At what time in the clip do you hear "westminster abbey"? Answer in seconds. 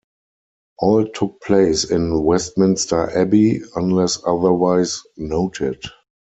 2.23-3.61